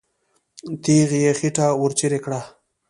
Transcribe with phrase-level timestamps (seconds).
[0.83, 2.41] تیغ یې خېټه ورڅېړې کړه.